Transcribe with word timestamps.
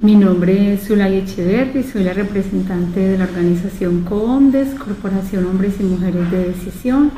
Mi 0.00 0.16
nombre 0.16 0.74
es 0.74 0.88
Zulay 0.88 1.18
Echeverri, 1.18 1.82
soy 1.84 2.02
la 2.02 2.12
representante 2.12 3.00
de 3.00 3.16
la 3.16 3.24
organización 3.24 4.02
COOMDES, 4.02 4.74
Corporación 4.74 5.46
Hombres 5.46 5.74
y 5.78 5.84
Mujeres 5.84 6.30
de 6.30 6.48
Decisión. 6.48 7.12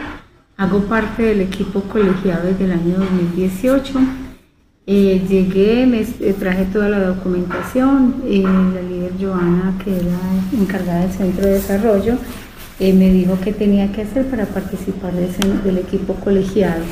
Hago 0.57 0.81
parte 0.81 1.23
del 1.23 1.41
equipo 1.41 1.81
colegiado 1.83 2.47
desde 2.47 2.65
el 2.67 2.73
año 2.73 2.99
2018. 2.99 3.99
Eh, 4.87 5.27
llegué, 5.29 5.85
eh, 5.85 6.35
traje 6.39 6.67
toda 6.67 6.89
la 6.89 7.01
documentación, 7.01 8.23
eh, 8.27 8.43
la 8.43 8.83
líder 8.83 9.13
Joana, 9.19 9.75
que 9.83 9.97
era 9.97 10.61
encargada 10.63 11.01
del 11.01 11.13
centro 11.13 11.47
de 11.47 11.55
desarrollo, 11.55 12.19
me 12.79 13.11
dijo 13.11 13.39
qué 13.43 13.53
tenía 13.53 13.91
que 13.91 14.03
hacer 14.03 14.27
para 14.27 14.45
participar 14.45 15.15
del 15.15 15.79
equipo 15.79 16.15
colegiado. 16.15 16.85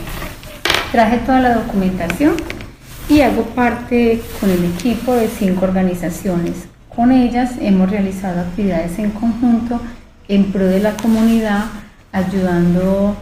Traje 0.90 1.18
toda 1.18 1.40
la 1.40 1.54
documentación 1.56 2.32
y 3.08 3.20
hago 3.20 3.42
parte 3.42 4.22
con 4.40 4.50
el 4.50 4.64
equipo 4.64 5.14
de 5.14 5.28
cinco 5.28 5.64
organizaciones. 5.64 6.66
Con 6.94 7.12
ellas 7.12 7.52
hemos 7.60 7.90
realizado 7.90 8.40
actividades 8.40 8.98
en 8.98 9.10
conjunto 9.10 9.80
en 10.28 10.52
pro 10.52 10.66
de 10.66 10.80
la 10.80 10.96
comunidad, 10.96 11.64
ayudando 12.12 13.16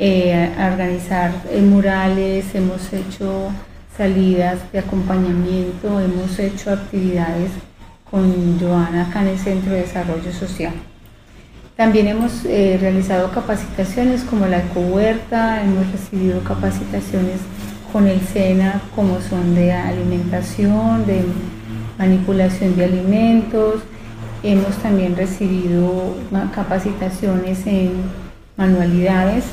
a 0.00 0.66
organizar 0.72 1.32
murales, 1.60 2.46
hemos 2.54 2.92
hecho 2.92 3.50
salidas 3.96 4.58
de 4.72 4.78
acompañamiento, 4.78 6.00
hemos 6.00 6.38
hecho 6.38 6.72
actividades 6.72 7.50
con 8.10 8.58
Joana 8.58 9.06
acá 9.06 9.22
en 9.22 9.28
el 9.28 9.38
Centro 9.38 9.72
de 9.72 9.80
Desarrollo 9.80 10.32
Social. 10.32 10.72
También 11.76 12.08
hemos 12.08 12.44
eh, 12.44 12.76
realizado 12.80 13.30
capacitaciones 13.30 14.22
como 14.22 14.46
la 14.46 14.58
ecohuerta, 14.58 15.62
hemos 15.62 15.90
recibido 15.92 16.42
capacitaciones 16.42 17.40
con 17.92 18.06
el 18.06 18.20
SENA 18.20 18.80
como 18.94 19.20
son 19.20 19.54
de 19.54 19.72
alimentación, 19.72 21.06
de 21.06 21.24
manipulación 21.98 22.76
de 22.76 22.84
alimentos, 22.84 23.82
hemos 24.42 24.76
también 24.78 25.16
recibido 25.16 26.16
capacitaciones 26.54 27.66
en 27.66 27.92
manualidades. 28.56 29.44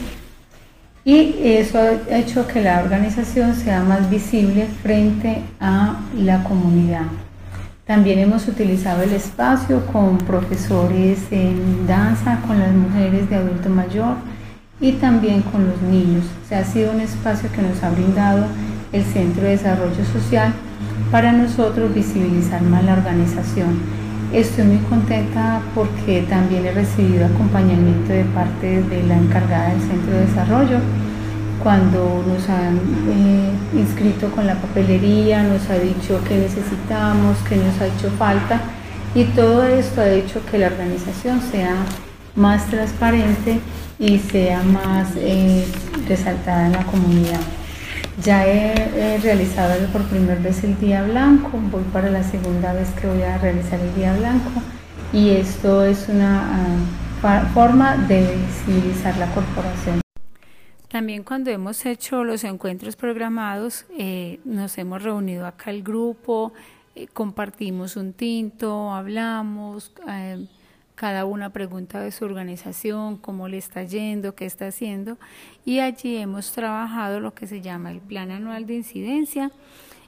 Y 1.04 1.36
eso 1.44 1.78
ha 1.80 2.18
hecho 2.18 2.48
que 2.48 2.62
la 2.62 2.80
organización 2.82 3.56
sea 3.56 3.84
más 3.84 4.10
visible 4.10 4.68
frente 4.82 5.42
a 5.60 6.00
la 6.18 6.44
comunidad. 6.44 7.06
También 7.86 8.18
hemos 8.18 8.48
utilizado 8.48 9.04
el 9.04 9.14
espacio 9.14 9.86
con 9.86 10.18
profesores 10.18 11.20
en 11.30 11.86
danza, 11.86 12.40
con 12.48 12.58
las 12.58 12.74
mujeres 12.74 13.30
de 13.30 13.36
adulto 13.36 13.70
mayor 13.70 14.16
y 14.80 14.94
también 14.94 15.42
con 15.42 15.68
los 15.68 15.82
niños. 15.82 16.26
O 16.52 16.56
ha 16.56 16.64
sido 16.64 16.92
un 16.92 17.02
espacio 17.02 17.52
que 17.52 17.62
nos 17.62 17.82
ha 17.84 17.90
brindado 17.90 18.46
el 18.92 19.04
Centro 19.04 19.44
de 19.44 19.52
Desarrollo 19.52 20.06
Social 20.12 20.54
para 21.12 21.32
nosotros 21.32 21.94
visibilizar 21.94 22.62
más 22.62 22.84
la 22.84 22.94
organización. 22.94 23.80
Estoy 24.34 24.66
muy 24.66 24.78
contenta 24.90 25.62
porque 25.74 26.24
también 26.24 26.66
he 26.66 26.72
recibido 26.72 27.26
acompañamiento 27.26 28.12
de 28.12 28.26
parte 28.26 28.82
de 28.84 29.04
la 29.04 29.18
encargada 29.18 29.70
del 29.70 29.82
Centro 29.82 30.14
de 30.14 30.26
Desarrollo 30.26 30.80
cuando 31.66 32.24
nos 32.28 32.48
han 32.48 32.78
eh, 32.78 33.50
inscrito 33.74 34.30
con 34.30 34.46
la 34.46 34.54
papelería, 34.54 35.42
nos 35.42 35.68
ha 35.70 35.80
dicho 35.80 36.20
qué 36.28 36.38
necesitamos, 36.38 37.38
qué 37.50 37.56
nos 37.56 37.82
ha 37.82 37.88
hecho 37.88 38.12
falta 38.20 38.62
y 39.16 39.24
todo 39.24 39.64
esto 39.66 40.02
ha 40.02 40.10
hecho 40.10 40.46
que 40.46 40.60
la 40.60 40.68
organización 40.68 41.42
sea 41.42 41.76
más 42.36 42.68
transparente 42.68 43.60
y 44.00 44.20
sea 44.20 44.62
más 44.64 45.16
eh, 45.16 45.66
resaltada 46.08 46.68
en 46.68 46.72
la 46.74 46.84
comunidad. 46.86 47.42
Ya 48.22 48.48
he, 48.48 49.18
realizado 49.22 49.74
por 49.92 50.04
primera 50.04 50.40
vez 50.40 50.64
el 50.64 50.80
Día 50.80 51.04
Blanco, 51.04 51.52
voy 51.70 51.84
para 51.92 52.10
la 52.10 52.24
segunda 52.24 52.74
vez 52.74 52.90
que 52.92 53.08
voy 53.08 53.22
a 53.22 53.38
realizar 53.38 53.80
el 53.80 53.94
Día 53.96 54.16
Blanco 54.16 54.62
y 55.12 55.32
esto 55.32 55.84
es 55.84 56.08
una 56.08 56.78
ah, 57.22 57.46
forma 57.54 57.98
de 57.98 58.38
visibilizar 58.38 59.18
la 59.18 59.34
corporación. 59.34 60.02
También 60.88 61.24
cuando 61.24 61.52
hemos 61.52 61.86
hecho 61.86 62.24
los 62.24 62.46
encuentros 62.46 62.96
programados, 62.96 63.86
eh, 63.98 64.40
nos 64.46 64.78
hemos 64.78 65.04
reunido 65.04 65.46
acá 65.46 65.72
el 65.72 65.84
grupo, 65.84 66.54
eh, 66.96 67.08
compartimos 67.08 67.98
un 67.98 68.14
tinto, 68.14 68.94
hablamos, 68.94 69.92
eh, 70.08 70.48
cada 70.96 71.26
una 71.26 71.52
pregunta 71.52 72.00
de 72.00 72.12
su 72.12 72.26
organización, 72.26 73.18
cómo 73.18 73.48
le 73.48 73.58
está 73.58 73.84
yendo, 73.84 74.34
qué 74.34 74.46
está 74.46 74.68
haciendo, 74.68 75.18
y 75.66 75.80
allí 75.80 76.18
hemos 76.18 76.52
trabajado 76.52 77.20
lo 77.20 77.34
que 77.34 77.48
se 77.48 77.62
llama 77.62 77.92
el 77.92 78.00
plan 78.00 78.32
anual 78.32 78.66
de 78.66 78.76
incidencia 78.76 79.52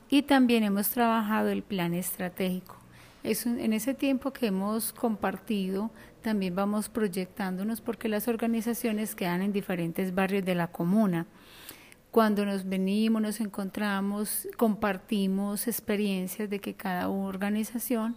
y 0.09 0.23
también 0.23 0.63
hemos 0.63 0.89
trabajado 0.89 1.49
el 1.49 1.61
plan 1.61 1.93
estratégico. 1.93 2.77
Es 3.23 3.45
en 3.45 3.73
ese 3.73 3.93
tiempo 3.93 4.31
que 4.31 4.47
hemos 4.47 4.93
compartido, 4.93 5.91
también 6.21 6.55
vamos 6.55 6.87
proyectándonos 6.87 7.81
porque 7.81 8.07
las 8.07 8.27
organizaciones 8.27 9.15
quedan 9.15 9.41
en 9.41 9.51
diferentes 9.51 10.15
barrios 10.15 10.45
de 10.45 10.55
la 10.55 10.67
comuna. 10.67 11.25
Cuando 12.11 12.45
nos 12.45 12.67
venimos, 12.67 13.21
nos 13.21 13.41
encontramos, 13.41 14.47
compartimos 14.55 15.67
experiencias 15.67 16.49
de 16.49 16.59
que 16.59 16.73
cada 16.73 17.09
organización 17.09 18.15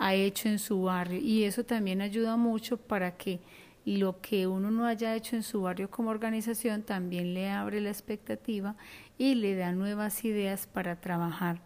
ha 0.00 0.14
hecho 0.14 0.48
en 0.48 0.58
su 0.58 0.82
barrio 0.82 1.20
y 1.20 1.44
eso 1.44 1.62
también 1.62 2.00
ayuda 2.00 2.38
mucho 2.38 2.78
para 2.78 3.18
que 3.18 3.38
lo 3.84 4.18
que 4.22 4.46
uno 4.46 4.70
no 4.70 4.86
haya 4.86 5.14
hecho 5.14 5.36
en 5.36 5.42
su 5.42 5.60
barrio 5.60 5.90
como 5.90 6.08
organización 6.08 6.82
también 6.82 7.34
le 7.34 7.50
abre 7.50 7.82
la 7.82 7.90
expectativa 7.90 8.76
y 9.18 9.34
le 9.34 9.54
da 9.54 9.72
nuevas 9.72 10.24
ideas 10.24 10.66
para 10.66 11.00
trabajar. 11.00 11.60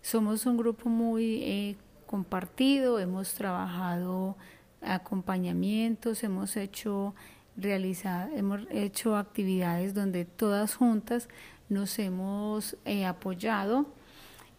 Somos 0.00 0.46
un 0.46 0.56
grupo 0.58 0.88
muy 0.88 1.42
eh, 1.42 1.76
compartido, 2.06 3.00
hemos 3.00 3.34
trabajado 3.34 4.36
acompañamientos, 4.80 6.22
hemos 6.22 6.56
hecho 6.56 7.16
realizado, 7.56 8.30
hemos 8.36 8.60
hecho 8.70 9.16
actividades 9.16 9.92
donde 9.92 10.24
todas 10.24 10.76
juntas 10.76 11.28
nos 11.68 11.98
hemos 11.98 12.76
eh, 12.84 13.06
apoyado 13.06 13.86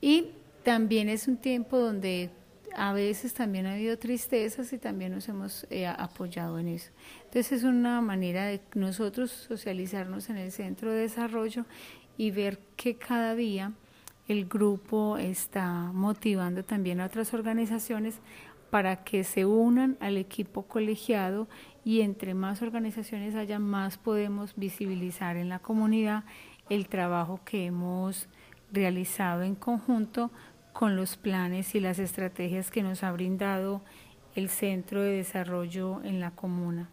y 0.02 0.32
también 0.64 1.08
es 1.08 1.30
un 1.30 1.38
tiempo 1.38 1.80
donde 1.80 2.30
a 2.76 2.94
veces 2.94 3.34
también 3.34 3.66
ha 3.66 3.74
habido 3.74 3.98
tristezas 3.98 4.74
y 4.74 4.78
también 4.78 5.14
nos 5.14 5.28
hemos 5.30 5.66
eh, 5.70 5.88
apoyado 5.88 6.60
en 6.60 6.70
eso. 6.70 6.92
Entonces 7.26 7.52
es 7.52 7.64
una 7.64 8.02
manera 8.02 8.46
de 8.46 8.62
nosotros 8.76 9.32
socializarnos 9.32 10.30
en 10.30 10.38
el 10.38 10.52
centro 10.52 10.92
de 10.92 11.02
desarrollo 11.02 11.66
y 12.18 12.32
ver 12.32 12.60
que 12.76 12.96
cada 12.96 13.36
día 13.36 13.74
el 14.28 14.46
grupo 14.46 15.18
está 15.18 15.92
motivando 15.94 16.64
también 16.64 17.02
a 17.02 17.06
otras 17.06 17.34
organizaciones 17.34 18.20
para 18.70 19.04
que 19.04 19.24
se 19.24 19.46
unan 19.46 19.98
al 20.00 20.18
equipo 20.18 20.64
colegiado 20.64 21.48
y 21.86 22.02
entre 22.02 22.34
más 22.34 22.62
organizaciones 22.62 23.36
haya, 23.36 23.60
más 23.60 23.98
podemos 23.98 24.56
visibilizar 24.56 25.38
en 25.38 25.50
la 25.50 25.60
comunidad 25.60 26.24
el 26.70 26.88
trabajo 26.88 27.42
que 27.46 27.66
hemos 27.66 28.28
realizado 28.72 29.44
en 29.44 29.56
conjunto 29.56 30.32
con 30.74 30.96
los 30.96 31.16
planes 31.16 31.76
y 31.76 31.80
las 31.80 32.00
estrategias 32.00 32.72
que 32.72 32.84
nos 32.84 33.04
ha 33.04 33.12
brindado 33.12 33.82
el 34.36 34.50
Centro 34.50 35.02
de 35.02 35.12
Desarrollo 35.12 36.04
en 36.04 36.20
la 36.20 36.32
Comuna. 36.32 36.90